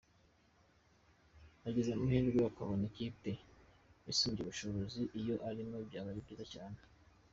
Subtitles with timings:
[1.67, 3.31] Agize amahirwe akabona ikipe
[4.11, 6.79] isumbya ubushobozi iyo arimo byaba ari byiza cyane.